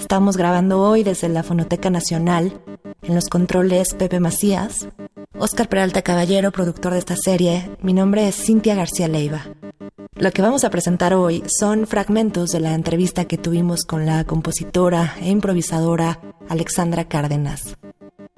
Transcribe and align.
Estamos 0.00 0.38
grabando 0.38 0.80
hoy 0.80 1.04
desde 1.04 1.28
la 1.28 1.42
Fonoteca 1.42 1.90
Nacional, 1.90 2.58
en 3.02 3.14
los 3.14 3.28
controles 3.28 3.94
Pepe 3.94 4.18
Macías, 4.18 4.88
Oscar 5.38 5.68
Peralta 5.68 6.00
Caballero, 6.00 6.50
productor 6.50 6.94
de 6.94 6.98
esta 6.98 7.16
serie, 7.16 7.70
mi 7.82 7.92
nombre 7.92 8.26
es 8.26 8.34
Cintia 8.34 8.74
García 8.74 9.08
Leiva. 9.08 9.44
Lo 10.16 10.32
que 10.32 10.40
vamos 10.40 10.64
a 10.64 10.70
presentar 10.70 11.12
hoy 11.12 11.44
son 11.46 11.86
fragmentos 11.86 12.50
de 12.50 12.60
la 12.60 12.74
entrevista 12.74 13.26
que 13.26 13.36
tuvimos 13.36 13.84
con 13.84 14.06
la 14.06 14.24
compositora 14.24 15.16
e 15.20 15.28
improvisadora 15.28 16.18
Alexandra 16.48 17.06
Cárdenas. 17.06 17.76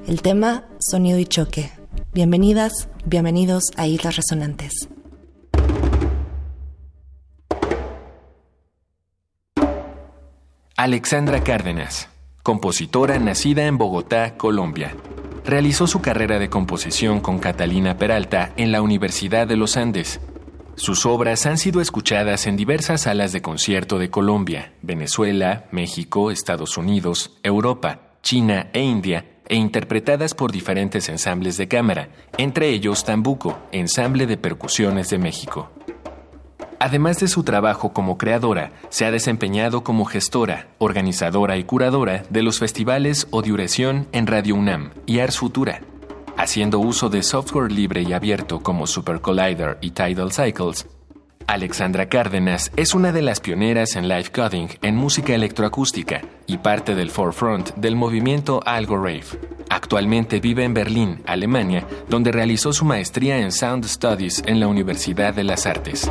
El 0.05 0.21
tema, 0.21 0.67
sonido 0.81 1.21
y 1.21 1.27
choque. 1.27 1.71
Bienvenidas, 2.13 2.89
bienvenidos 3.07 3.71
a 3.77 3.87
Islas 3.87 4.17
Resonantes. 4.17 4.89
Alexandra 10.83 11.45
Cárdenas, 11.45 12.09
compositora 12.43 13.17
nacida 13.21 13.67
en 13.67 13.79
Bogotá, 13.79 14.37
Colombia. 14.37 14.97
Realizó 15.45 15.87
su 15.87 16.01
carrera 16.01 16.41
de 16.41 16.51
composición 16.51 17.21
con 17.21 17.39
Catalina 17.39 17.99
Peralta 17.99 18.53
en 18.57 18.73
la 18.73 18.83
Universidad 18.83 19.47
de 19.47 19.57
los 19.57 19.77
Andes. 19.77 20.19
Sus 20.75 21.07
obras 21.07 21.47
han 21.47 21.59
sido 21.59 21.81
escuchadas 21.81 22.49
en 22.49 22.57
diversas 22.57 23.03
salas 23.03 23.31
de 23.31 23.43
concierto 23.43 24.01
de 24.01 24.11
Colombia, 24.11 24.73
Venezuela, 24.83 25.67
México, 25.71 26.33
Estados 26.33 26.77
Unidos, 26.77 27.39
Europa, 27.45 28.17
China 28.21 28.69
e 28.73 28.81
India, 28.81 29.27
e 29.49 29.55
interpretadas 29.55 30.35
por 30.35 30.51
diferentes 30.51 31.09
ensambles 31.09 31.57
de 31.59 31.69
cámara, 31.69 32.09
entre 32.39 32.71
ellos 32.71 33.05
Tambuco, 33.05 33.57
ensamble 33.71 34.27
de 34.27 34.37
percusiones 34.37 35.11
de 35.11 35.19
México. 35.19 35.71
Además 36.83 37.21
de 37.21 37.29
su 37.29 37.45
trabajo 37.45 37.93
como 37.93 38.19
creadora, 38.19 38.73
se 38.89 39.05
ha 39.05 39.13
desempeñado 39.13 39.85
como 39.85 40.05
gestora, 40.05 40.67
organizadora 40.79 41.57
y 41.57 41.63
curadora 41.63 42.25
de 42.29 42.43
los 42.43 42.59
festivales 42.59 43.29
Odiuración 43.31 44.09
en 44.11 44.27
Radio 44.27 44.57
UNAM 44.57 44.91
y 45.07 45.21
Ars 45.21 45.39
Futura, 45.39 45.83
haciendo 46.37 46.81
uso 46.81 47.09
de 47.09 47.23
software 47.23 47.71
libre 47.71 48.03
y 48.03 48.13
abierto 48.13 48.65
como 48.65 48.89
Super 48.89 49.21
Collider 49.21 49.79
y 49.81 49.93
Tidal 49.93 50.33
Cycles. 50.33 50.89
Alexandra 51.47 52.09
Cárdenas 52.09 52.73
es 52.75 52.95
una 52.95 53.13
de 53.13 53.23
las 53.23 53.39
pioneras 53.39 53.95
en 53.95 54.09
live 54.09 54.33
coding 54.35 54.67
en 54.83 54.97
música 54.97 55.37
electroacústica 55.37 56.21
y 56.49 56.59
parte 56.59 56.97
del 56.97 57.11
forefront 57.11 57.77
del 57.77 57.95
movimiento 57.95 58.61
Algo 58.67 58.97
Rave. 58.97 59.27
Actualmente 59.71 60.41
vive 60.41 60.65
en 60.65 60.75
Berlín, 60.75 61.23
Alemania, 61.27 61.87
donde 62.09 62.33
realizó 62.33 62.73
su 62.73 62.85
maestría 62.85 63.39
en 63.39 63.53
Sound 63.53 63.85
Studies 63.85 64.43
en 64.47 64.59
la 64.59 64.67
Universidad 64.67 65.33
de 65.33 65.45
las 65.45 65.67
Artes. 65.67 66.11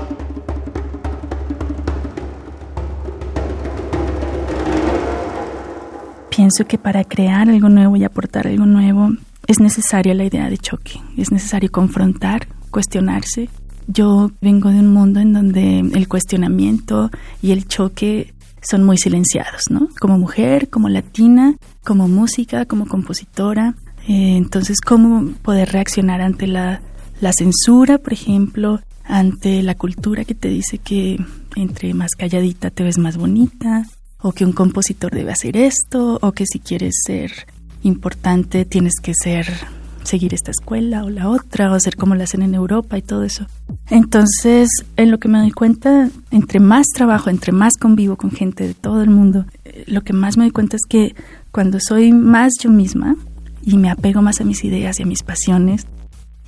Pienso 6.42 6.66
que 6.66 6.80
para 6.80 7.03
crear 7.03 7.47
algo 7.47 7.70
nuevo 7.70 7.95
y 7.97 8.03
aportar 8.03 8.47
algo 8.47 8.66
nuevo 8.66 9.11
es 9.45 9.59
necesaria 9.59 10.16
la 10.16 10.23
idea 10.23 10.50
de 10.50 10.58
choque, 10.58 11.00
es 11.16 11.31
necesario 11.31 11.72
confrontar, 11.72 12.48
cuestionarse. 12.71 13.48
Yo 13.86 14.32
vengo 14.42 14.70
de 14.70 14.80
un 14.80 14.92
mundo 14.92 15.20
en 15.20 15.33
donde 15.33 15.82
el 15.82 16.08
cuestionamiento 16.08 17.11
y 17.43 17.52
el 17.52 17.67
choque 17.67 18.33
son 18.60 18.83
muy 18.83 18.98
silenciados, 18.98 19.66
¿no? 19.70 19.88
Como 19.99 20.17
mujer, 20.17 20.71
como 20.71 20.89
latina, 20.89 21.58
como 21.83 22.08
música, 22.08 22.66
como 22.66 22.87
compositora. 22.87 23.76
Eh, 24.08 24.36
entonces, 24.36 24.82
¿cómo 24.82 25.33
poder 25.43 25.71
reaccionar 25.71 26.21
ante 26.21 26.48
la, 26.48 26.82
la 27.20 27.33
censura, 27.33 27.99
por 27.99 28.14
ejemplo, 28.14 28.80
ante 29.04 29.61
la 29.61 29.76
cultura 29.76 30.26
que 30.26 30.33
te 30.33 30.48
dice 30.48 30.80
que 30.80 31.23
entre 31.55 31.93
más 31.93 32.16
calladita 32.16 32.71
te 32.71 32.83
ves 32.83 32.98
más 32.98 33.17
bonita, 33.17 33.86
o 34.21 34.32
que 34.32 34.45
un 34.45 34.52
compositor 34.52 35.11
debe 35.11 35.32
hacer 35.32 35.58
esto, 35.58 36.20
o 36.21 36.32
que 36.32 36.45
si 36.45 36.59
quieres 36.59 36.95
ser 37.05 37.32
importante 37.83 38.65
tienes 38.65 38.93
que 39.02 39.14
ser 39.14 39.48
seguir 40.04 40.33
esta 40.33 40.52
escuela 40.52 41.04
o 41.04 41.09
la 41.09 41.30
otra, 41.30 41.71
o 41.71 41.76
hacer 41.76 41.95
como 41.95 42.15
la 42.15 42.23
hacen 42.23 42.42
en 42.42 42.55
Europa 42.55 42.98
y 42.98 43.02
todo 43.02 43.23
eso. 43.23 43.45
Entonces, 43.89 44.70
en 44.98 45.11
lo 45.11 45.20
que 45.20 45.27
me 45.27 45.39
doy 45.39 45.52
cuenta, 45.52 46.10
entre 46.31 46.60
más 46.60 46.87
trabajo, 46.87 47.30
entre 47.30 47.52
más 47.52 47.73
convivo 47.77 48.15
con 48.15 48.31
gente 48.31 48.67
de 48.67 48.73
todo 48.73 49.02
el 49.02 49.10
mundo, 49.10 49.45
eh, 49.65 49.83
lo 49.87 50.02
que 50.02 50.14
más 50.14 50.37
me 50.37 50.45
doy 50.45 50.52
cuenta 50.52 50.76
es 50.76 50.83
que 50.87 51.15
cuando 51.52 51.80
soy 51.80 52.14
más 52.14 52.54
yo 52.60 52.70
misma 52.70 53.15
y 53.64 53.77
me 53.77 53.89
apego 53.89 54.21
más 54.21 54.42
a 54.42 54.43
mis 54.43 54.64
ideas 54.64 54.99
y 54.99 55.04
a 55.04 55.05
mis 55.05 55.23
pasiones, 55.23 55.86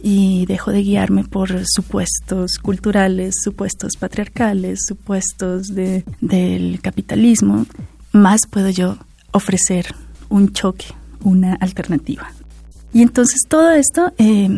y 0.06 0.46
dejo 0.48 0.72
de 0.72 0.84
guiarme 0.84 1.24
por 1.24 1.50
supuestos 1.66 2.58
culturales, 2.62 3.36
supuestos 3.42 3.96
patriarcales, 3.98 4.82
supuestos 4.86 5.74
de, 5.74 6.04
del 6.20 6.82
capitalismo, 6.82 7.66
más 8.12 8.42
puedo 8.46 8.70
yo 8.70 8.98
ofrecer 9.32 9.96
un 10.28 10.52
choque, 10.52 10.88
una 11.24 11.56
alternativa. 11.56 12.30
Y 12.92 13.02
entonces 13.02 13.44
todo 13.48 13.72
esto 13.72 14.12
eh, 14.18 14.50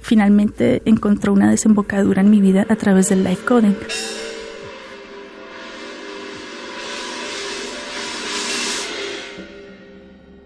finalmente 0.00 0.82
encontró 0.84 1.32
una 1.32 1.50
desembocadura 1.50 2.22
en 2.22 2.30
mi 2.30 2.40
vida 2.40 2.64
a 2.68 2.76
través 2.76 3.08
del 3.08 3.24
life 3.24 3.44
coding. 3.44 3.74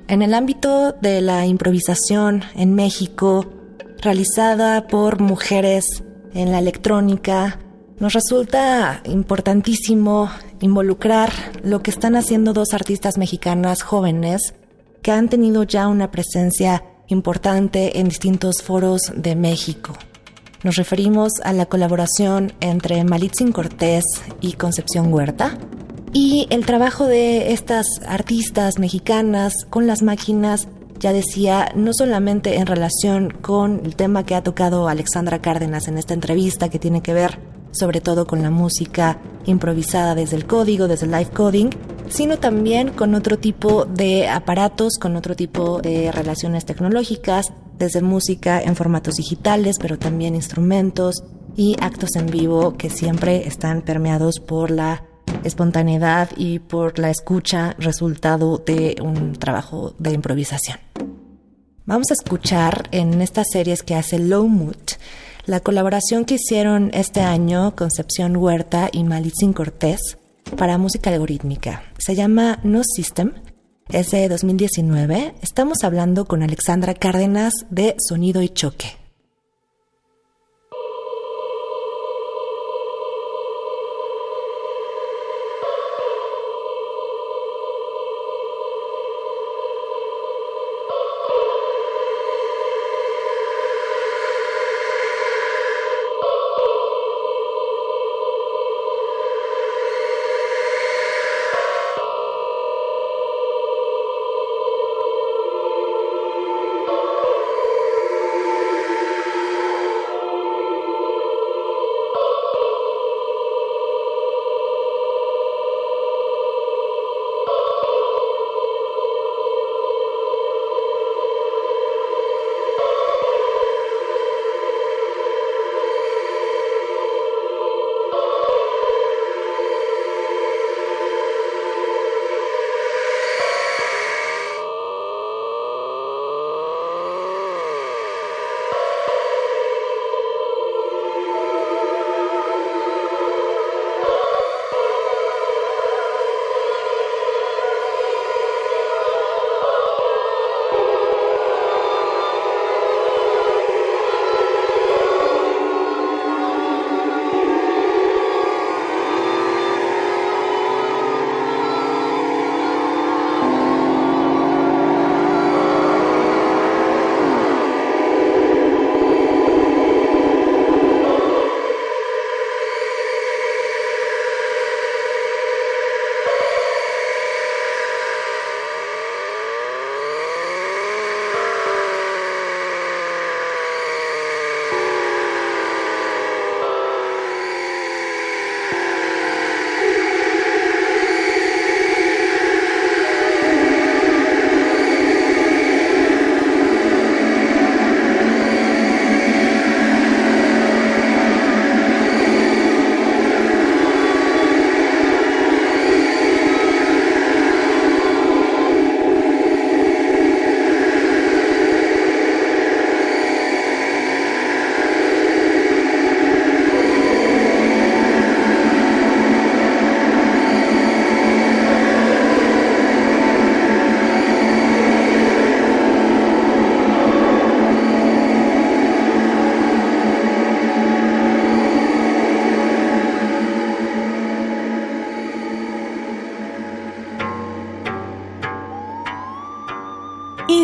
En 0.09 0.23
el 0.23 0.33
ámbito 0.33 0.93
de 0.93 1.21
la 1.21 1.47
improvisación 1.47 2.43
en 2.57 2.75
México, 2.75 3.60
realizada 4.01 4.87
por 4.87 5.21
mujeres 5.21 5.85
en 6.35 6.53
la 6.53 6.59
electrónica, 6.59 7.59
nos 7.99 8.15
resulta 8.15 9.03
importantísimo 9.05 10.31
involucrar 10.61 11.31
lo 11.63 11.83
que 11.83 11.91
están 11.91 12.17
haciendo 12.17 12.53
dos 12.53 12.73
artistas 12.73 13.19
mexicanas 13.19 13.83
jóvenes 13.83 14.55
que 15.03 15.13
han 15.13 15.29
tenido 15.29 15.63
ya 15.65 15.89
una 15.89 16.11
presencia 16.11 16.85
importante 17.09 17.99
en 17.99 18.09
distintos 18.09 18.63
foros 18.63 19.13
de 19.15 19.35
México. 19.37 19.95
Nos 20.63 20.77
referimos 20.77 21.33
a 21.43 21.53
la 21.53 21.67
colaboración 21.67 22.53
entre 22.61 23.03
Malitzin 23.05 23.53
Cortés 23.53 24.05
y 24.41 24.53
Concepción 24.53 25.13
Huerta 25.13 25.59
y 26.13 26.47
el 26.51 26.67
trabajo 26.67 27.07
de 27.07 27.53
estas 27.53 27.87
artistas 28.07 28.79
mexicanas 28.79 29.55
con 29.71 29.87
las 29.87 30.03
máquinas 30.03 30.69
ya 31.01 31.13
decía, 31.13 31.73
no 31.75 31.93
solamente 31.93 32.57
en 32.57 32.67
relación 32.67 33.31
con 33.31 33.81
el 33.85 33.97
tema 33.97 34.25
que 34.25 34.35
ha 34.35 34.43
tocado 34.43 34.87
Alexandra 34.87 35.41
Cárdenas 35.41 35.89
en 35.89 35.99
esta 35.99 36.15
entrevista, 36.15 36.69
que 36.69 36.79
tiene 36.79 37.03
que 37.03 37.15
ver 37.15 37.39
sobre 37.73 38.01
todo 38.01 38.27
con 38.27 38.43
la 38.43 38.51
música 38.51 39.19
improvisada 39.47 40.15
desde 40.15 40.37
el 40.37 40.47
código, 40.47 40.89
desde 40.89 41.07
el 41.07 41.13
live 41.13 41.31
coding, 41.31 41.71
sino 42.09 42.39
también 42.39 42.91
con 42.91 43.15
otro 43.15 43.39
tipo 43.39 43.85
de 43.87 44.29
aparatos, 44.29 44.99
con 45.01 45.17
otro 45.17 45.35
tipo 45.37 45.81
de 45.81 46.13
relaciones 46.13 46.65
tecnológicas, 46.67 47.47
desde 47.79 48.03
música 48.03 48.61
en 48.61 48.77
formatos 48.77 49.15
digitales, 49.15 49.77
pero 49.81 49.99
también 49.99 50.35
instrumentos 50.35 51.23
y 51.57 51.77
actos 51.81 52.15
en 52.17 52.27
vivo 52.27 52.77
que 52.77 52.91
siempre 52.91 53.47
están 53.47 53.83
permeados 53.83 54.39
por 54.39 54.71
la 54.71 55.05
espontaneidad 55.45 56.31
y 56.37 56.59
por 56.59 56.99
la 56.99 57.11
escucha 57.11 57.75
resultado 57.79 58.59
de 58.59 58.97
un 59.03 59.33
trabajo 59.33 59.95
de 59.99 60.13
improvisación. 60.13 60.79
Vamos 61.87 62.11
a 62.11 62.15
escuchar 62.15 62.89
en 62.93 63.21
estas 63.21 63.49
series 63.51 63.83
que 63.83 63.95
hace 63.95 64.19
Low 64.19 64.47
Mood 64.49 64.77
la 65.47 65.61
colaboración 65.61 66.25
que 66.25 66.35
hicieron 66.35 66.91
este 66.95 67.21
año 67.21 67.75
Concepción 67.75 68.37
Huerta 68.37 68.89
y 68.93 69.03
Malitzin 69.03 69.53
Cortés 69.53 70.17
para 70.57 70.79
música 70.79 71.11
algorítmica. 71.11 71.83
Se 71.99 72.15
llama 72.15 72.61
No 72.63 72.83
System, 72.85 73.33
es 73.89 74.11
de 74.13 74.29
2019. 74.29 75.35
Estamos 75.43 75.79
hablando 75.83 76.27
con 76.27 76.43
Alexandra 76.43 76.95
Cárdenas 76.95 77.53
de 77.71 77.97
Sonido 77.99 78.43
y 78.43 78.49
Choque. 78.51 79.00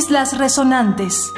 Islas 0.06 0.38
Resonantes. 0.38 1.32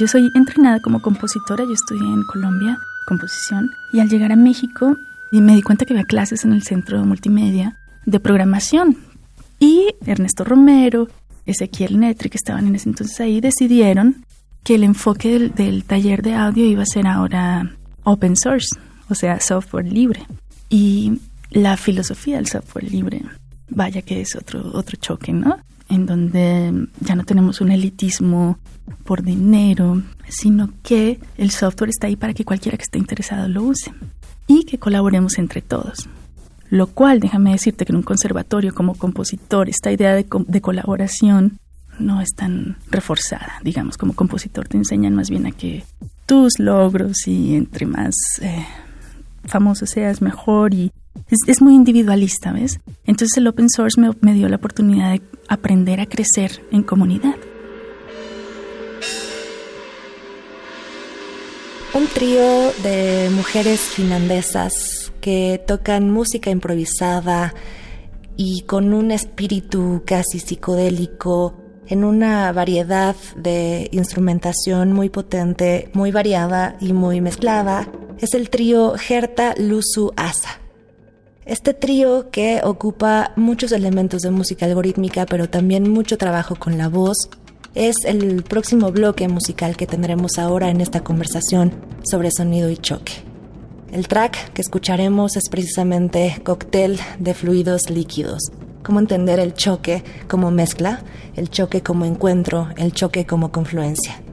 Yo 0.00 0.08
soy 0.08 0.32
entrenada 0.34 0.80
como 0.80 1.00
compositora, 1.00 1.62
yo 1.62 1.72
estudié 1.72 2.12
en 2.12 2.24
Colombia 2.24 2.80
composición 3.06 3.70
y 3.92 4.00
al 4.00 4.08
llegar 4.08 4.32
a 4.32 4.36
México 4.36 4.96
me 5.30 5.54
di 5.54 5.62
cuenta 5.62 5.84
que 5.84 5.92
había 5.92 6.04
clases 6.04 6.44
en 6.44 6.52
el 6.52 6.64
centro 6.64 6.98
de 6.98 7.04
multimedia 7.06 7.76
de 8.04 8.18
programación 8.18 8.98
y 9.60 9.94
Ernesto 10.06 10.42
Romero, 10.42 11.06
Ezequiel 11.46 12.00
Netri, 12.00 12.28
que 12.28 12.38
estaban 12.38 12.66
en 12.66 12.74
ese 12.74 12.88
entonces 12.88 13.20
ahí, 13.20 13.40
decidieron 13.40 14.24
que 14.64 14.74
el 14.74 14.82
enfoque 14.82 15.38
del, 15.38 15.54
del 15.54 15.84
taller 15.84 16.20
de 16.22 16.34
audio 16.34 16.64
iba 16.64 16.82
a 16.82 16.86
ser 16.86 17.06
ahora 17.06 17.76
open 18.02 18.34
source, 18.36 18.76
o 19.08 19.14
sea, 19.14 19.38
software 19.38 19.86
libre. 19.86 20.26
Y 20.68 21.20
la 21.50 21.76
filosofía 21.76 22.38
del 22.38 22.48
software 22.48 22.90
libre 22.90 23.22
vaya 23.68 24.02
que 24.02 24.20
es 24.20 24.36
otro, 24.36 24.70
otro 24.74 24.96
choque, 24.96 25.32
¿no? 25.32 25.58
En 25.88 26.06
donde 26.06 26.88
ya 27.00 27.14
no 27.14 27.24
tenemos 27.24 27.60
un 27.60 27.70
elitismo 27.70 28.58
por 29.04 29.22
dinero, 29.22 30.02
sino 30.28 30.70
que 30.82 31.20
el 31.36 31.50
software 31.50 31.90
está 31.90 32.06
ahí 32.06 32.16
para 32.16 32.34
que 32.34 32.44
cualquiera 32.44 32.76
que 32.78 32.84
esté 32.84 32.98
interesado 32.98 33.48
lo 33.48 33.62
use 33.62 33.92
y 34.46 34.64
que 34.64 34.78
colaboremos 34.78 35.38
entre 35.38 35.62
todos. 35.62 36.08
Lo 36.70 36.88
cual, 36.88 37.20
déjame 37.20 37.52
decirte 37.52 37.84
que 37.84 37.92
en 37.92 37.96
un 37.96 38.02
conservatorio 38.02 38.74
como 38.74 38.94
compositor, 38.94 39.68
esta 39.68 39.92
idea 39.92 40.14
de, 40.14 40.26
colaboración 40.60 41.58
no 41.98 42.20
es 42.20 42.34
tan 42.34 42.78
reforzada. 42.90 43.60
Digamos, 43.62 43.96
como 43.96 44.14
compositor 44.14 44.66
te 44.66 44.76
enseñan 44.76 45.14
más 45.14 45.30
bien 45.30 45.46
a 45.46 45.52
que 45.52 45.84
tus 46.26 46.58
logros 46.58 47.28
y 47.28 47.54
entre 47.54 47.86
más 47.86 48.14
eh, 48.40 48.66
famoso 49.44 49.86
seas, 49.86 50.20
mejor 50.20 50.74
y 50.74 50.90
es, 51.46 51.62
muy 51.62 51.74
individualista, 51.74 52.52
¿ves? 52.52 52.80
Entonces 53.04 53.36
el 53.38 53.46
open 53.46 53.68
source 53.68 54.00
me, 54.00 54.10
me 54.20 54.34
dio 54.34 54.48
la 54.48 54.56
oportunidad 54.56 55.12
de 55.12 55.22
aprender 55.48 56.00
a 56.00 56.06
crecer 56.06 56.64
en 56.70 56.82
comunidad. 56.82 57.34
Un 61.94 62.06
trío 62.08 62.72
de 62.82 63.30
mujeres 63.34 63.80
finlandesas 63.80 65.12
que 65.20 65.62
tocan 65.66 66.10
música 66.10 66.50
improvisada 66.50 67.54
y 68.36 68.62
con 68.62 68.92
un 68.92 69.10
espíritu 69.10 70.02
casi 70.04 70.40
psicodélico 70.40 71.54
en 71.86 72.04
una 72.04 72.50
variedad 72.52 73.14
de 73.36 73.88
instrumentación 73.92 74.92
muy 74.92 75.08
potente, 75.08 75.90
muy 75.92 76.10
variada 76.10 76.76
y 76.80 76.92
muy 76.92 77.20
mezclada, 77.20 77.88
es 78.18 78.34
el 78.34 78.50
trío 78.50 78.94
Gerta 78.96 79.54
Lusu 79.58 80.12
Asa. 80.16 80.63
Este 81.46 81.74
trío 81.74 82.30
que 82.30 82.62
ocupa 82.64 83.32
muchos 83.36 83.72
elementos 83.72 84.22
de 84.22 84.30
música 84.30 84.64
algorítmica, 84.64 85.26
pero 85.26 85.50
también 85.50 85.90
mucho 85.90 86.16
trabajo 86.16 86.56
con 86.56 86.78
la 86.78 86.88
voz, 86.88 87.28
es 87.74 87.96
el 88.06 88.42
próximo 88.44 88.90
bloque 88.92 89.28
musical 89.28 89.76
que 89.76 89.86
tendremos 89.86 90.38
ahora 90.38 90.70
en 90.70 90.80
esta 90.80 91.04
conversación 91.04 91.72
sobre 92.10 92.30
sonido 92.30 92.70
y 92.70 92.78
choque. 92.78 93.12
El 93.92 94.08
track 94.08 94.52
que 94.54 94.62
escucharemos 94.62 95.36
es 95.36 95.50
precisamente 95.50 96.40
Cóctel 96.42 96.98
de 97.18 97.34
Fluidos 97.34 97.90
Líquidos. 97.90 98.40
Cómo 98.82 98.98
entender 98.98 99.38
el 99.38 99.52
choque 99.52 100.02
como 100.28 100.50
mezcla, 100.50 101.02
el 101.36 101.50
choque 101.50 101.82
como 101.82 102.06
encuentro, 102.06 102.68
el 102.76 102.92
choque 102.92 103.26
como 103.26 103.52
confluencia 103.52 104.23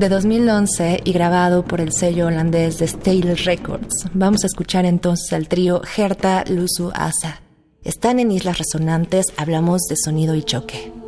de 0.00 0.08
2011 0.08 1.02
y 1.04 1.12
grabado 1.12 1.62
por 1.62 1.80
el 1.80 1.92
sello 1.92 2.26
holandés 2.26 2.78
de 2.78 2.88
Stale 2.88 3.34
Records. 3.34 4.06
Vamos 4.14 4.42
a 4.44 4.46
escuchar 4.46 4.86
entonces 4.86 5.30
al 5.34 5.46
trío 5.46 5.82
Gerta 5.84 6.42
Lusu 6.48 6.90
Asa. 6.94 7.42
Están 7.84 8.18
en 8.18 8.30
Islas 8.30 8.58
Resonantes, 8.58 9.26
hablamos 9.36 9.82
de 9.82 9.96
sonido 9.96 10.34
y 10.34 10.42
choque. 10.42 10.99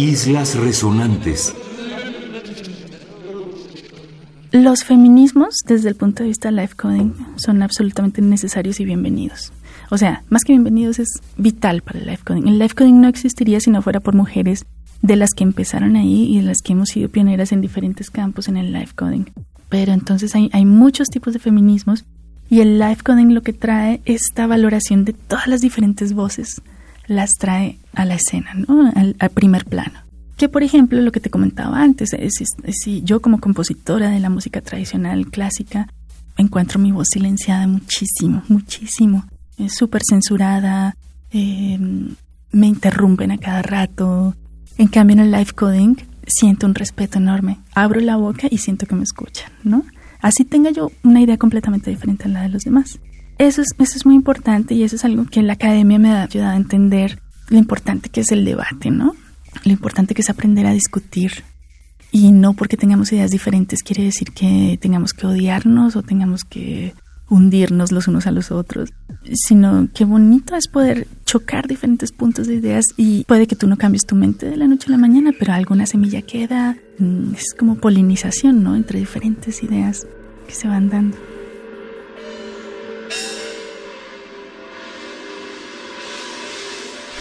Islas 0.00 0.56
Resonantes. 0.56 1.54
Los 4.50 4.82
feminismos, 4.82 5.56
desde 5.66 5.90
el 5.90 5.94
punto 5.94 6.22
de 6.22 6.30
vista 6.30 6.50
life 6.50 6.74
coding, 6.74 7.12
son 7.36 7.60
absolutamente 7.62 8.22
necesarios 8.22 8.80
y 8.80 8.86
bienvenidos. 8.86 9.52
O 9.90 9.98
sea, 9.98 10.24
más 10.30 10.44
que 10.44 10.54
bienvenidos 10.54 11.00
es 11.00 11.20
vital 11.36 11.82
para 11.82 11.98
el 11.98 12.06
life 12.06 12.24
coding. 12.24 12.48
El 12.48 12.58
life 12.58 12.74
coding 12.74 12.98
no 13.02 13.08
existiría 13.08 13.60
si 13.60 13.70
no 13.70 13.82
fuera 13.82 14.00
por 14.00 14.14
mujeres 14.14 14.64
de 15.02 15.16
las 15.16 15.34
que 15.36 15.44
empezaron 15.44 15.96
ahí 15.96 16.34
y 16.34 16.38
de 16.38 16.44
las 16.44 16.62
que 16.64 16.72
hemos 16.72 16.88
sido 16.88 17.10
pioneras 17.10 17.52
en 17.52 17.60
diferentes 17.60 18.08
campos 18.08 18.48
en 18.48 18.56
el 18.56 18.72
life 18.72 18.94
coding. 18.96 19.26
Pero 19.68 19.92
entonces 19.92 20.34
hay, 20.34 20.64
muchos 20.64 21.08
tipos 21.08 21.34
de 21.34 21.40
feminismos 21.40 22.06
y 22.48 22.60
el 22.60 22.78
life 22.78 23.02
coding 23.04 23.34
lo 23.34 23.42
que 23.42 23.52
trae 23.52 24.00
esta 24.06 24.46
valoración 24.46 25.04
de 25.04 25.12
todas 25.12 25.46
las 25.46 25.60
diferentes 25.60 26.14
voces, 26.14 26.62
las 27.10 27.32
trae 27.32 27.76
a 27.92 28.04
la 28.04 28.14
escena, 28.14 28.54
¿no? 28.54 28.88
al, 28.94 29.30
primer 29.30 29.64
plano. 29.64 29.98
Que 30.36 30.48
por 30.48 30.62
ejemplo, 30.62 31.00
lo 31.00 31.10
que 31.10 31.18
te 31.18 31.28
comentaba 31.28 31.82
antes, 31.82 32.12
es, 32.12 32.34
si 32.68 33.02
yo 33.02 33.20
como 33.20 33.40
compositora 33.40 34.10
de 34.10 34.20
la 34.20 34.30
música 34.30 34.60
tradicional 34.60 35.26
clásica 35.26 35.88
encuentro 36.36 36.78
mi 36.78 36.92
voz 36.92 37.08
silenciada 37.12 37.66
muchísimo, 37.66 38.44
muchísimo, 38.48 39.24
es 39.58 39.74
súper 39.74 40.02
censurada, 40.08 40.96
em, 41.32 42.14
me 42.52 42.68
interrumpen 42.68 43.32
a 43.32 43.38
cada 43.38 43.62
rato, 43.62 44.36
en 44.78 44.86
cambio, 44.86 45.14
en 45.14 45.20
el 45.20 45.32
live 45.32 45.52
coding 45.52 45.96
siento 46.28 46.68
un 46.68 46.76
respeto 46.76 47.18
enorme. 47.18 47.58
Abro 47.74 48.00
la 48.00 48.16
boca 48.16 48.46
y 48.48 48.58
siento 48.58 48.86
que 48.86 48.94
me 48.94 49.02
escuchan, 49.02 49.50
¿no? 49.64 49.84
Así 50.20 50.44
tenga 50.44 50.70
yo 50.70 50.92
una 51.02 51.20
idea 51.20 51.38
completamente 51.38 51.90
diferente 51.90 52.26
a 52.26 52.28
la 52.28 52.42
de 52.42 52.50
los 52.50 52.62
demás. 52.62 53.00
Eso 53.40 53.62
es, 53.62 53.68
eso 53.78 53.96
es 53.96 54.04
muy 54.04 54.16
importante 54.16 54.74
y 54.74 54.82
eso 54.82 54.96
es 54.96 55.04
algo 55.06 55.24
que 55.24 55.40
la 55.40 55.54
academia 55.54 55.98
me 55.98 56.10
ha 56.10 56.24
ayudado 56.24 56.52
a 56.52 56.56
entender 56.56 57.20
lo 57.48 57.56
importante 57.56 58.10
que 58.10 58.20
es 58.20 58.32
el 58.32 58.44
debate, 58.44 58.90
¿no? 58.90 59.14
Lo 59.64 59.72
importante 59.72 60.14
que 60.14 60.20
es 60.20 60.28
aprender 60.28 60.66
a 60.66 60.74
discutir. 60.74 61.42
Y 62.12 62.32
no 62.32 62.52
porque 62.52 62.76
tengamos 62.76 63.10
ideas 63.12 63.30
diferentes 63.30 63.82
quiere 63.82 64.04
decir 64.04 64.32
que 64.32 64.78
tengamos 64.78 65.14
que 65.14 65.26
odiarnos 65.26 65.96
o 65.96 66.02
tengamos 66.02 66.44
que 66.44 66.92
hundirnos 67.30 67.92
los 67.92 68.08
unos 68.08 68.26
a 68.26 68.30
los 68.30 68.50
otros, 68.50 68.90
sino 69.32 69.88
qué 69.94 70.04
bonito 70.04 70.54
es 70.54 70.68
poder 70.68 71.06
chocar 71.24 71.66
diferentes 71.66 72.12
puntos 72.12 72.46
de 72.46 72.56
ideas 72.56 72.84
y 72.98 73.24
puede 73.24 73.46
que 73.46 73.56
tú 73.56 73.66
no 73.68 73.78
cambies 73.78 74.04
tu 74.04 74.16
mente 74.16 74.50
de 74.50 74.58
la 74.58 74.66
noche 74.66 74.88
a 74.88 74.90
la 74.90 74.98
mañana, 74.98 75.30
pero 75.38 75.54
alguna 75.54 75.86
semilla 75.86 76.20
queda, 76.20 76.76
mm, 76.98 77.32
es 77.34 77.54
como 77.58 77.76
polinización, 77.76 78.62
¿no? 78.62 78.76
Entre 78.76 78.98
diferentes 78.98 79.62
ideas 79.62 80.06
que 80.46 80.52
se 80.52 80.68
van 80.68 80.90
dando. 80.90 81.29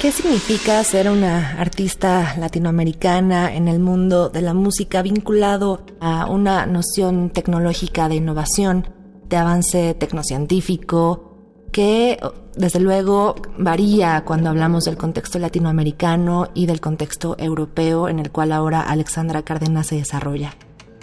¿Qué 0.01 0.11
significa 0.11 0.83
ser 0.83 1.09
una 1.09 1.59
artista 1.59 2.35
latinoamericana 2.37 3.53
en 3.53 3.67
el 3.67 3.79
mundo 3.79 4.29
de 4.29 4.41
la 4.41 4.53
música 4.53 5.01
vinculado 5.01 5.85
a 5.99 6.25
una 6.27 6.65
noción 6.65 7.29
tecnológica 7.31 8.07
de 8.07 8.15
innovación? 8.15 8.99
de 9.29 9.37
avance 9.37 9.93
tecnocientífico 9.93 11.25
que 11.71 12.19
desde 12.55 12.79
luego 12.79 13.35
varía 13.57 14.23
cuando 14.25 14.49
hablamos 14.49 14.85
del 14.85 14.97
contexto 14.97 15.37
latinoamericano 15.37 16.49
y 16.55 16.65
del 16.65 16.81
contexto 16.81 17.35
europeo 17.37 18.09
en 18.09 18.19
el 18.19 18.31
cual 18.31 18.51
ahora 18.51 18.81
Alexandra 18.81 19.43
Cárdenas 19.43 19.87
se 19.87 19.95
desarrolla. 19.95 20.55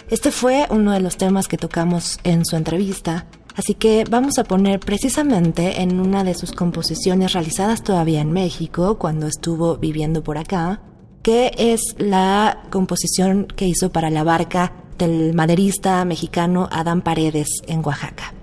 Este 0.09 0.31
fue 0.31 0.67
uno 0.69 0.91
de 0.91 0.99
los 0.99 1.17
temas 1.17 1.47
que 1.47 1.57
tocamos 1.57 2.19
en 2.23 2.45
su 2.45 2.57
entrevista, 2.57 3.27
así 3.57 3.73
que 3.73 4.05
vamos 4.09 4.37
a 4.37 4.45
poner 4.45 4.79
precisamente 4.79 5.81
en 5.81 5.99
una 5.99 6.23
de 6.23 6.35
sus 6.35 6.53
composiciones 6.53 7.33
realizadas 7.33 7.83
todavía 7.83 8.21
en 8.21 8.31
México, 8.31 8.97
cuando 8.97 9.27
estuvo 9.27 9.77
viviendo 9.77 10.23
por 10.23 10.37
acá, 10.37 10.81
que 11.23 11.51
es 11.57 11.81
la 11.97 12.63
composición 12.69 13.47
que 13.47 13.67
hizo 13.67 13.91
para 13.91 14.09
la 14.09 14.23
barca 14.23 14.71
del 14.97 15.33
maderista 15.33 16.05
mexicano 16.05 16.69
Adán 16.71 17.01
Paredes 17.01 17.47
en 17.67 17.85
Oaxaca. 17.85 18.33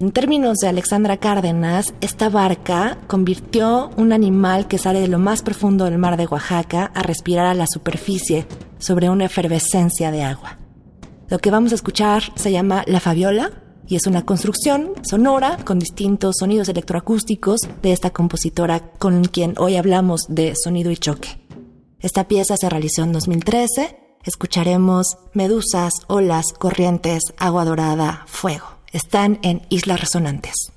En 0.00 0.12
términos 0.12 0.58
de 0.58 0.68
Alexandra 0.68 1.16
Cárdenas, 1.16 1.92
esta 2.00 2.28
barca 2.28 2.98
convirtió 3.08 3.90
un 3.96 4.12
animal 4.12 4.68
que 4.68 4.78
sale 4.78 5.00
de 5.00 5.08
lo 5.08 5.18
más 5.18 5.42
profundo 5.42 5.86
del 5.86 5.98
mar 5.98 6.16
de 6.16 6.26
Oaxaca 6.26 6.92
a 6.94 7.02
respirar 7.02 7.46
a 7.46 7.54
la 7.54 7.66
superficie 7.66 8.46
sobre 8.78 9.10
una 9.10 9.24
efervescencia 9.24 10.10
de 10.10 10.22
agua. 10.22 10.58
Lo 11.28 11.38
que 11.40 11.50
vamos 11.50 11.72
a 11.72 11.74
escuchar 11.74 12.22
se 12.36 12.52
llama 12.52 12.84
La 12.86 13.00
Fabiola 13.00 13.50
y 13.88 13.96
es 13.96 14.06
una 14.06 14.24
construcción 14.24 14.92
sonora 15.02 15.56
con 15.64 15.78
distintos 15.78 16.36
sonidos 16.38 16.68
electroacústicos 16.68 17.60
de 17.82 17.92
esta 17.92 18.10
compositora 18.10 18.90
con 18.98 19.24
quien 19.24 19.54
hoy 19.58 19.76
hablamos 19.76 20.26
de 20.28 20.54
sonido 20.54 20.90
y 20.90 20.96
choque. 20.96 21.40
Esta 22.00 22.28
pieza 22.28 22.56
se 22.56 22.68
realizó 22.68 23.02
en 23.02 23.12
2013 23.12 24.08
escucharemos 24.28 25.16
medusas, 25.32 25.92
olas, 26.06 26.52
corrientes, 26.52 27.22
agua 27.38 27.64
dorada, 27.64 28.24
fuego. 28.26 28.66
Están 28.92 29.38
en 29.42 29.62
Islas 29.68 30.00
Resonantes. 30.00 30.72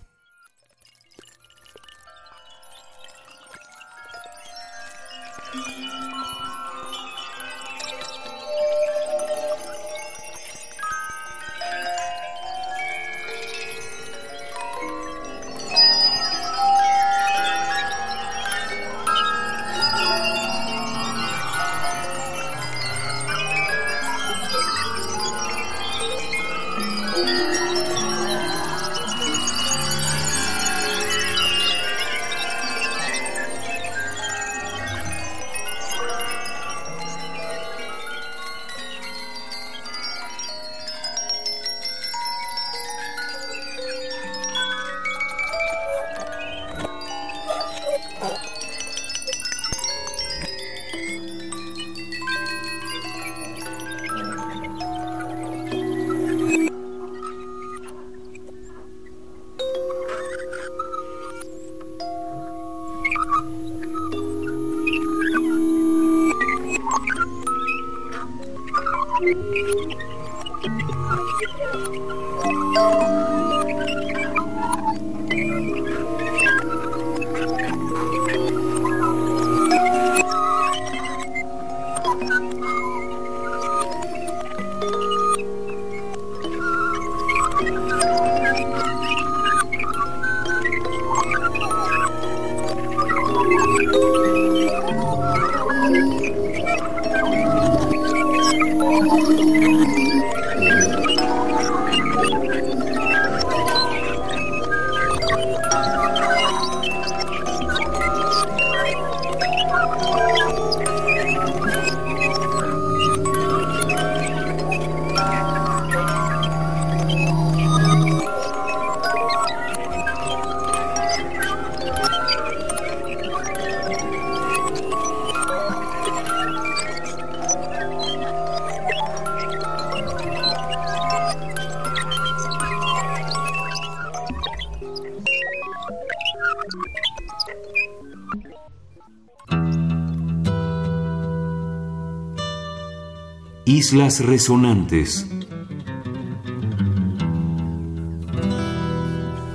Islas 143.66 144.26
Resonantes. 144.26 145.28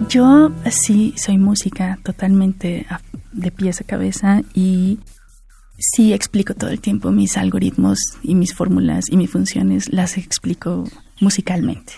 Yo 0.09 0.53
sí 0.71 1.12
soy 1.16 1.38
música 1.38 1.99
totalmente 2.05 2.87
de 3.33 3.51
pies 3.51 3.81
a 3.81 3.85
cabeza 3.85 4.42
y 4.55 5.01
sí 5.77 6.12
explico 6.12 6.55
todo 6.55 6.71
el 6.71 6.81
tiempo 6.81 7.11
mis 7.11 7.37
algoritmos 7.37 7.99
y 8.23 8.37
mis 8.37 8.55
fórmulas 8.55 9.07
y 9.11 9.16
mis 9.16 9.31
funciones, 9.31 9.92
las 9.92 10.16
explico 10.19 10.85
musicalmente. 11.21 11.95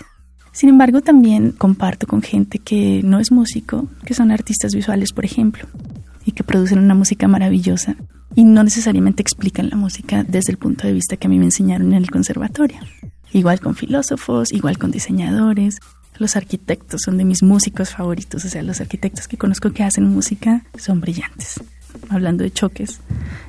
Sin 0.51 0.69
embargo, 0.69 1.01
también 1.01 1.51
comparto 1.51 2.07
con 2.07 2.23
gente 2.23 2.57
que 2.57 3.01
no 3.03 3.19
es 3.19 3.31
músico, 3.31 3.87
que 4.03 4.15
son 4.15 4.31
artistas 4.31 4.73
visuales, 4.73 5.13
por 5.13 5.25
ejemplo, 5.25 5.67
y 6.25 6.31
que 6.31 6.43
producen 6.43 6.79
una 6.79 6.95
música 6.95 7.27
maravillosa 7.27 7.95
y 8.35 8.43
no 8.43 8.63
necesariamente 8.63 9.21
explican 9.21 9.69
la 9.69 9.75
música 9.75 10.23
desde 10.23 10.51
el 10.51 10.57
punto 10.57 10.87
de 10.87 10.93
vista 10.93 11.17
que 11.17 11.27
a 11.27 11.29
mí 11.29 11.39
me 11.39 11.45
enseñaron 11.45 11.93
en 11.93 12.03
el 12.03 12.11
conservatorio. 12.11 12.79
Igual 13.31 13.59
con 13.59 13.75
filósofos, 13.75 14.51
igual 14.53 14.77
con 14.77 14.91
diseñadores, 14.91 15.79
los 16.17 16.35
arquitectos 16.35 17.01
son 17.05 17.17
de 17.17 17.25
mis 17.25 17.43
músicos 17.43 17.91
favoritos, 17.91 18.43
o 18.43 18.49
sea, 18.49 18.61
los 18.63 18.81
arquitectos 18.81 19.27
que 19.27 19.37
conozco 19.37 19.71
que 19.71 19.83
hacen 19.83 20.05
música 20.05 20.63
son 20.77 20.99
brillantes. 20.99 21.61
Hablando 22.09 22.43
de 22.43 22.51
choques, 22.51 22.99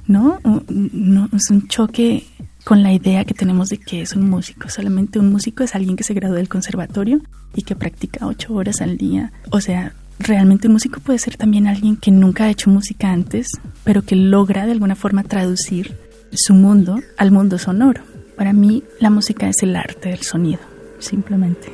¿no? 0.06 0.38
No 0.68 1.28
es 1.32 1.50
un 1.50 1.68
choque 1.68 2.26
con 2.64 2.82
la 2.82 2.92
idea 2.92 3.24
que 3.24 3.34
tenemos 3.34 3.68
de 3.68 3.78
que 3.78 4.02
es 4.02 4.14
un 4.14 4.28
músico. 4.30 4.68
Solamente 4.68 5.18
un 5.18 5.30
músico 5.30 5.62
es 5.62 5.74
alguien 5.74 5.96
que 5.96 6.04
se 6.04 6.14
graduó 6.14 6.36
del 6.36 6.48
conservatorio 6.48 7.20
y 7.54 7.62
que 7.62 7.76
practica 7.76 8.26
ocho 8.26 8.54
horas 8.54 8.80
al 8.80 8.96
día. 8.96 9.32
O 9.50 9.60
sea, 9.60 9.94
realmente 10.20 10.68
un 10.68 10.74
músico 10.74 11.00
puede 11.00 11.18
ser 11.18 11.36
también 11.36 11.66
alguien 11.66 11.96
que 11.96 12.10
nunca 12.10 12.44
ha 12.44 12.50
hecho 12.50 12.70
música 12.70 13.10
antes, 13.10 13.48
pero 13.84 14.02
que 14.02 14.14
logra 14.14 14.66
de 14.66 14.72
alguna 14.72 14.94
forma 14.94 15.24
traducir 15.24 15.96
su 16.32 16.54
mundo 16.54 17.00
al 17.16 17.32
mundo 17.32 17.58
sonoro. 17.58 18.02
Para 18.36 18.52
mí 18.52 18.84
la 19.00 19.10
música 19.10 19.48
es 19.48 19.62
el 19.62 19.74
arte 19.74 20.10
del 20.10 20.22
sonido, 20.22 20.60
simplemente. 20.98 21.72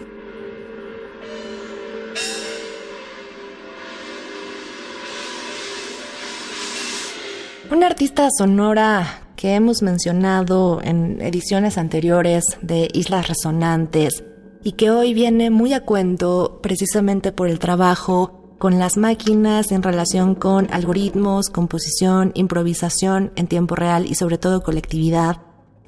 Una 7.70 7.86
artista 7.88 8.28
sonora 8.38 9.22
que 9.34 9.54
hemos 9.54 9.82
mencionado 9.82 10.80
en 10.82 11.20
ediciones 11.20 11.78
anteriores 11.78 12.44
de 12.62 12.88
Islas 12.94 13.28
Resonantes 13.28 14.22
y 14.66 14.72
que 14.72 14.90
hoy 14.90 15.14
viene 15.14 15.50
muy 15.50 15.74
a 15.74 15.84
cuento 15.84 16.58
precisamente 16.60 17.30
por 17.30 17.46
el 17.46 17.60
trabajo 17.60 18.56
con 18.58 18.80
las 18.80 18.96
máquinas 18.96 19.70
en 19.70 19.80
relación 19.80 20.34
con 20.34 20.66
algoritmos, 20.72 21.50
composición, 21.50 22.32
improvisación 22.34 23.30
en 23.36 23.46
tiempo 23.46 23.76
real 23.76 24.06
y 24.06 24.16
sobre 24.16 24.38
todo 24.38 24.64
colectividad, 24.64 25.36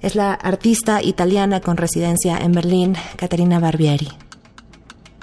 es 0.00 0.14
la 0.14 0.32
artista 0.32 1.02
italiana 1.02 1.60
con 1.60 1.76
residencia 1.76 2.38
en 2.38 2.52
Berlín, 2.52 2.94
Caterina 3.16 3.58
Barbieri. 3.58 4.10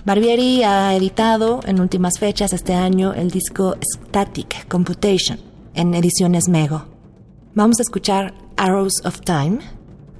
Barbieri 0.03 0.63
ha 0.63 0.93
editado 0.93 1.61
en 1.65 1.79
últimas 1.79 2.19
fechas 2.19 2.51
este 2.51 2.73
año 2.73 3.13
el 3.13 3.31
disco 3.31 3.77
Static 3.79 4.67
Computation 4.67 5.39
en 5.75 5.93
ediciones 5.93 6.49
Mego. 6.49 6.83
Vamos 7.53 7.79
a 7.79 7.83
escuchar 7.83 8.33
Arrows 8.57 8.95
of 9.05 9.21
Time, 9.21 9.59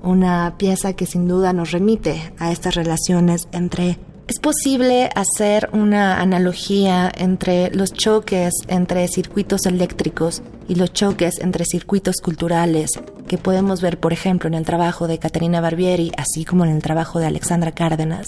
una 0.05 0.55
pieza 0.57 0.93
que 0.93 1.05
sin 1.05 1.27
duda 1.27 1.53
nos 1.53 1.71
remite 1.71 2.33
a 2.39 2.51
estas 2.51 2.75
relaciones 2.75 3.47
entre... 3.51 3.99
Es 4.27 4.39
posible 4.39 5.11
hacer 5.13 5.69
una 5.71 6.19
analogía 6.19 7.11
entre 7.15 7.69
los 7.69 7.93
choques 7.93 8.53
entre 8.67 9.07
circuitos 9.07 9.67
eléctricos 9.67 10.41
y 10.67 10.75
los 10.75 10.93
choques 10.93 11.39
entre 11.39 11.65
circuitos 11.65 12.15
culturales 12.23 12.89
que 13.27 13.37
podemos 13.37 13.81
ver, 13.81 13.99
por 13.99 14.13
ejemplo, 14.13 14.47
en 14.47 14.55
el 14.55 14.65
trabajo 14.65 15.07
de 15.07 15.19
Caterina 15.19 15.61
Barbieri, 15.61 16.11
así 16.17 16.43
como 16.43 16.65
en 16.65 16.71
el 16.71 16.81
trabajo 16.81 17.19
de 17.19 17.27
Alexandra 17.27 17.71
Cárdenas. 17.71 18.25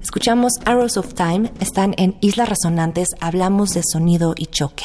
Escuchamos 0.00 0.52
Arrows 0.64 0.96
of 0.96 1.14
Time, 1.14 1.50
están 1.58 1.94
en 1.96 2.16
Islas 2.20 2.48
Resonantes, 2.48 3.08
hablamos 3.20 3.70
de 3.70 3.82
sonido 3.84 4.34
y 4.36 4.46
choque. 4.46 4.84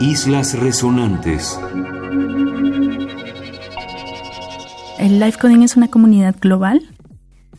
Islas 0.00 0.58
Resonantes. 0.58 1.58
El 4.98 5.20
Life 5.20 5.38
Coding 5.38 5.62
es 5.62 5.76
una 5.76 5.88
comunidad 5.88 6.36
global 6.40 6.82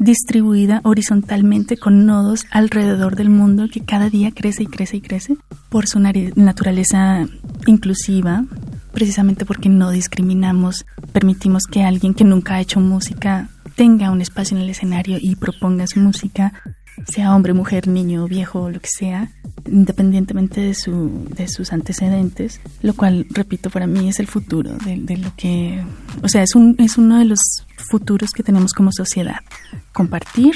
distribuida 0.01 0.81
horizontalmente 0.83 1.77
con 1.77 2.07
nodos 2.07 2.45
alrededor 2.49 3.15
del 3.15 3.29
mundo 3.29 3.67
que 3.71 3.81
cada 3.81 4.09
día 4.09 4.31
crece 4.31 4.63
y 4.63 4.65
crece 4.65 4.97
y 4.97 5.01
crece 5.01 5.37
por 5.69 5.87
su 5.87 5.99
naturaleza 5.99 7.27
inclusiva, 7.67 8.43
precisamente 8.93 9.45
porque 9.45 9.69
no 9.69 9.91
discriminamos, 9.91 10.85
permitimos 11.11 11.65
que 11.65 11.83
alguien 11.83 12.15
que 12.15 12.23
nunca 12.23 12.55
ha 12.55 12.61
hecho 12.61 12.79
música 12.79 13.49
tenga 13.75 14.09
un 14.09 14.21
espacio 14.21 14.57
en 14.57 14.63
el 14.63 14.71
escenario 14.71 15.19
y 15.21 15.35
proponga 15.35 15.85
su 15.85 15.99
música, 15.99 16.51
sea 17.05 17.35
hombre, 17.35 17.53
mujer, 17.53 17.87
niño, 17.87 18.27
viejo, 18.27 18.71
lo 18.71 18.79
que 18.79 18.89
sea, 18.89 19.29
independientemente 19.71 20.61
de, 20.61 20.73
su, 20.73 21.27
de 21.35 21.47
sus 21.47 21.73
antecedentes, 21.73 22.59
lo 22.81 22.93
cual, 22.93 23.25
repito, 23.29 23.69
para 23.69 23.87
mí 23.87 24.09
es 24.09 24.19
el 24.19 24.27
futuro 24.27 24.75
de, 24.85 24.97
de 24.97 25.17
lo 25.17 25.33
que, 25.35 25.83
o 26.21 26.27
sea, 26.27 26.43
es, 26.43 26.55
un, 26.55 26.75
es 26.79 26.97
uno 26.97 27.17
de 27.19 27.25
los 27.25 27.39
futuros 27.89 28.31
que 28.31 28.43
tenemos 28.43 28.73
como 28.73 28.91
sociedad. 28.91 29.39
Compartir 29.93 30.55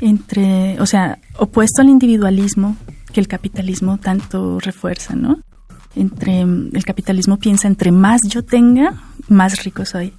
entre, 0.00 0.80
o 0.80 0.86
sea, 0.86 1.18
opuesto 1.38 1.82
al 1.82 1.88
individualismo 1.88 2.76
que 3.12 3.20
el 3.20 3.28
capitalismo 3.28 3.98
tanto 3.98 4.58
refuerza, 4.60 5.14
¿no? 5.14 5.40
Entre 5.94 6.40
el 6.40 6.84
capitalismo 6.84 7.38
piensa 7.38 7.68
entre 7.68 7.92
más 7.92 8.22
yo 8.28 8.42
tenga, 8.42 9.02
más 9.28 9.64
rico 9.64 9.84
soy. 9.84 10.14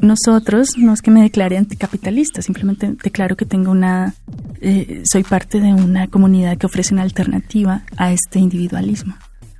Nosotros 0.00 0.70
no 0.76 0.92
es 0.92 1.02
que 1.02 1.10
me 1.10 1.22
declare 1.22 1.56
anticapitalista, 1.56 2.42
simplemente 2.42 2.94
declaro 3.02 3.36
que 3.36 3.46
tengo 3.46 3.70
una, 3.70 4.14
eh, 4.60 5.02
soy 5.04 5.24
parte 5.24 5.60
de 5.60 5.72
una 5.72 6.08
comunidad 6.08 6.56
que 6.56 6.66
ofrece 6.66 6.94
una 6.94 7.02
alternativa 7.02 7.82
a 7.96 8.12
este 8.12 8.38
individualismo. 8.38 9.14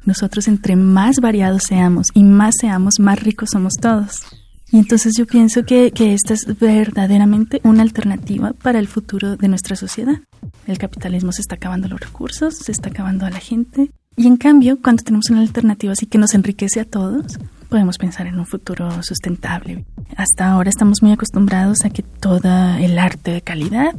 Nosotros 0.05 0.49
entre 0.49 0.77
más 0.77 1.21
variados 1.21 1.65
seamos 1.65 2.07
y 2.15 2.25
más 2.25 2.55
seamos, 2.61 2.99
más 2.99 3.23
ricos 3.23 3.51
somos 3.53 3.75
todos. 3.75 4.23
Y 4.71 4.79
entonces 4.79 5.15
yo 5.17 5.27
pienso 5.27 5.65
que, 5.65 5.93
que, 5.93 6.13
esta 6.13 6.35
es 6.35 6.59
verdaderamente 6.59 7.61
una 7.65 7.83
alternativa 7.83 8.53
para 8.53 8.79
el 8.79 8.87
futuro 8.87 9.37
de 9.37 9.49
nuestra 9.49 9.77
sociedad. 9.77 10.21
El 10.67 10.79
capitalismo 10.79 11.33
se 11.33 11.41
está 11.41 11.55
acabando 11.55 11.89
los 11.89 12.01
recursos, 12.01 12.57
se 12.57 12.73
está 12.73 12.91
acabando 12.91 13.25
a 13.25 13.31
la 13.31 13.41
gente. 13.41 13.91
Y 14.17 14.27
en 14.27 14.37
cambio, 14.37 14.81
cuando 14.83 15.03
tenemos 15.05 15.31
una 15.31 15.41
alternativa 15.41 15.93
así 15.93 16.07
que 16.07 16.19
nos 16.19 16.35
enriquece 16.35 16.81
a 16.81 16.85
todos, 16.85 17.39
podemos 17.69 17.99
pensar 17.99 18.27
en 18.27 18.39
un 18.39 18.47
futuro 18.47 19.03
sustentable. 19.03 19.85
Hasta 20.17 20.51
ahora 20.51 20.71
estamos 20.71 21.03
muy 21.03 21.13
acostumbrados 21.13 21.85
a 21.85 21.91
que 21.91 22.03
todo 22.03 22.77
el 22.79 22.99
arte 22.99 23.31
de 23.31 23.43
calidad 23.43 23.95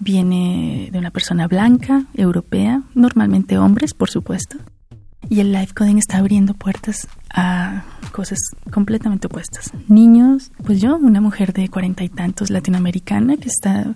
viene 0.00 0.88
de 0.92 0.98
una 0.98 1.10
persona 1.10 1.48
blanca, 1.48 2.04
europea, 2.14 2.82
normalmente 2.94 3.58
hombres, 3.58 3.94
por 3.94 4.10
supuesto. 4.10 4.58
Y 5.28 5.40
el 5.40 5.52
live 5.52 5.68
coding 5.76 5.96
está 5.98 6.18
abriendo 6.18 6.54
puertas 6.54 7.08
a 7.34 7.84
cosas 8.12 8.38
completamente 8.70 9.26
opuestas. 9.26 9.72
Niños, 9.88 10.52
pues 10.64 10.80
yo, 10.80 10.96
una 10.96 11.20
mujer 11.20 11.52
de 11.52 11.68
cuarenta 11.68 12.04
y 12.04 12.08
tantos 12.08 12.50
latinoamericana 12.50 13.36
que 13.36 13.48
está 13.48 13.94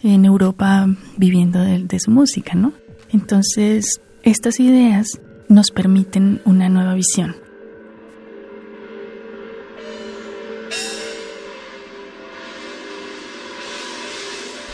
en 0.00 0.24
Europa 0.24 0.88
viviendo 1.16 1.60
de, 1.60 1.84
de, 1.84 2.00
su 2.00 2.10
música, 2.10 2.54
¿no? 2.54 2.72
Entonces, 3.12 4.00
estas 4.24 4.58
ideas 4.58 5.20
nos 5.48 5.70
permiten 5.70 6.40
una 6.44 6.68
nueva 6.68 6.94
visión. 6.94 7.36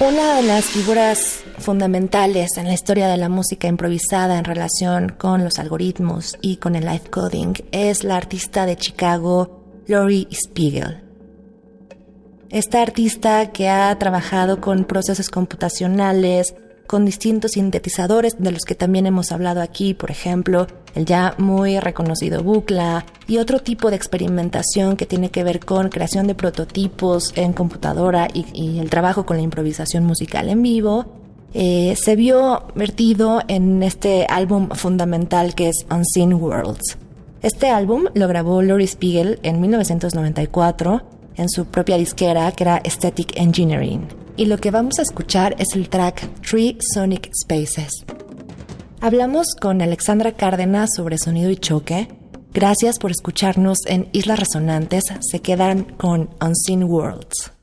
Una 0.09 0.37
de 0.37 0.43
las 0.43 0.65
figuras 0.65 1.45
fundamentales 1.59 2.57
en 2.57 2.67
la 2.67 2.73
historia 2.73 3.09
de 3.09 3.19
la 3.19 3.29
música 3.29 3.69
improvisada 3.69 4.39
en 4.39 4.45
relación 4.45 5.11
con 5.11 5.45
los 5.45 5.59
algoritmos 5.59 6.39
y 6.41 6.57
con 6.57 6.77
el 6.77 6.87
live 6.87 7.11
coding 7.11 7.53
es 7.73 8.05
la 8.05 8.17
artista 8.17 8.65
de 8.65 8.77
Chicago, 8.77 9.83
Laurie 9.87 10.27
Spiegel. 10.33 11.03
Esta 12.49 12.81
artista 12.81 13.53
que 13.53 13.69
ha 13.69 13.99
trabajado 13.99 14.63
con 14.63 14.87
procesos 14.87 15.29
computacionales, 15.29 16.55
con 16.89 17.05
distintos 17.05 17.53
sintetizadores 17.53 18.37
de 18.39 18.51
los 18.51 18.65
que 18.65 18.75
también 18.75 19.07
hemos 19.07 19.31
hablado 19.31 19.61
aquí, 19.61 19.95
por 19.95 20.11
ejemplo, 20.11 20.67
el 20.95 21.05
ya 21.05 21.35
muy 21.39 21.79
reconocido 21.79 22.43
Bucla 22.43 23.05
y 23.29 23.37
otro 23.37 23.61
tipo 23.61 23.91
de 23.91 23.97
experimentación 23.97 24.97
que 24.97 25.07
tiene 25.07 25.31
que 25.31 25.45
ver 25.45 25.61
con 25.61 25.91
creación 25.91 26.27
de 26.27 26.35
prototipos 26.35 27.33
en 27.37 27.53
computadora 27.53 28.27
y, 28.33 28.79
el 28.79 28.89
trabajo 28.89 29.27
con 29.27 29.37
la 29.37 29.43
improvisación 29.43 30.05
musical 30.05 30.49
en 30.49 30.63
vivo, 30.63 31.05
eh, 31.53 31.95
se 32.03 32.17
vio 32.17 32.65
vertido 32.75 33.43
en 33.49 33.83
este 33.83 34.27
álbum 34.29 34.71
fundamental 34.71 35.55
que 35.55 35.69
es 35.69 35.87
Unseen 35.91 36.33
Worlds. 36.35 36.97
Este 37.43 37.69
álbum 37.69 38.07
lo 38.15 38.29
grabó 38.29 38.63
Laurie 38.63 38.89
Spiegel 38.89 39.39
en 39.43 39.61
1994 39.61 41.03
en 41.37 41.49
su 41.51 41.67
propia 41.67 41.99
disquera 41.99 42.51
que 42.53 42.65
era 42.65 42.77
Aesthetic 42.83 43.37
Engineering 43.37 44.28
y 44.39 44.47
lo 44.47 44.57
que 44.59 44.71
vamos 44.71 44.99
a 44.99 45.03
escuchar 45.03 45.57
es 45.59 45.75
el 45.75 45.89
track 45.91 46.27
Three 46.41 46.79
Sonic 46.95 47.31
Spaces. 47.35 47.91
Hablamos 49.01 49.49
con 49.61 49.83
Alexandra 49.83 50.33
Cárdenas 50.33 50.91
sobre 50.97 51.19
sonido 51.19 51.51
y 51.51 51.57
choque. 51.57 52.09
Gracias 52.55 52.99
por 52.99 53.11
escucharnos 53.11 53.79
en 53.87 54.09
Islas 54.13 54.39
Resonantes. 54.39 55.05
Se 55.21 55.41
quedan 55.41 55.83
con 55.85 56.31
Unseen 56.41 56.85
Worlds. 56.85 57.58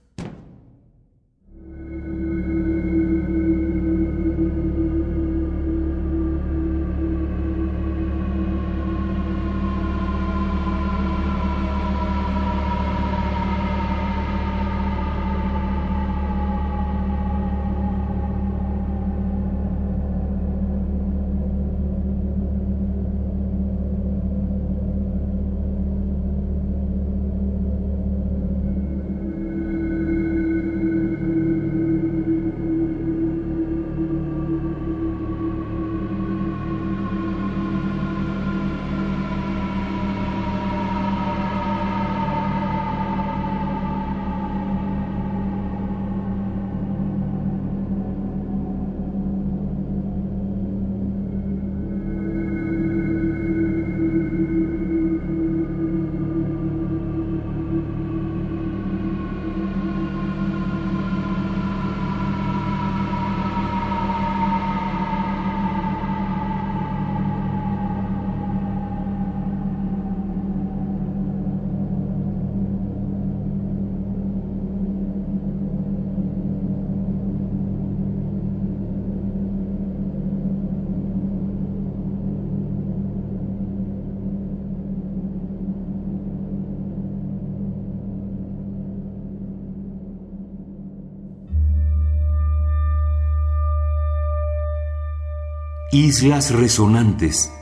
Islas 95.96 96.52
Resonantes. 96.52 97.54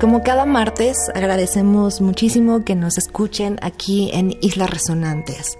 Como 0.00 0.22
cada 0.22 0.46
martes, 0.46 0.96
agradecemos 1.16 2.00
muchísimo 2.00 2.64
que 2.64 2.76
nos 2.76 2.96
escuchen 2.96 3.58
aquí 3.60 4.08
en 4.12 4.38
Islas 4.40 4.70
Resonantes. 4.70 5.58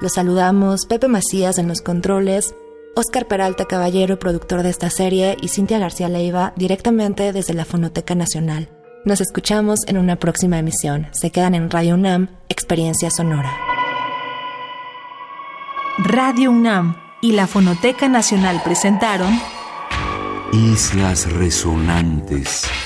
Los 0.00 0.12
saludamos 0.12 0.86
Pepe 0.86 1.08
Macías 1.08 1.58
en 1.58 1.66
los 1.66 1.80
controles, 1.80 2.54
Oscar 2.94 3.26
Peralta 3.26 3.64
Caballero, 3.64 4.20
productor 4.20 4.62
de 4.62 4.70
esta 4.70 4.90
serie, 4.90 5.36
y 5.42 5.48
Cintia 5.48 5.80
García 5.80 6.08
Leiva, 6.08 6.52
directamente 6.54 7.32
desde 7.32 7.52
la 7.52 7.64
Fonoteca 7.64 8.14
Nacional. 8.14 8.68
Nos 9.04 9.20
escuchamos 9.20 9.80
en 9.88 9.98
una 9.98 10.20
próxima 10.20 10.60
emisión. 10.60 11.08
Se 11.10 11.32
quedan 11.32 11.56
en 11.56 11.68
Radio 11.68 11.94
UNAM, 11.94 12.28
Experiencia 12.48 13.10
Sonora. 13.10 13.50
Radio 15.98 16.52
UNAM 16.52 17.03
y 17.24 17.32
la 17.32 17.46
Fonoteca 17.46 18.06
Nacional 18.06 18.60
presentaron 18.62 19.40
Islas 20.52 21.32
Resonantes. 21.32 22.83